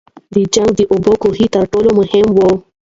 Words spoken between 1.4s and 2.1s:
تر ټولو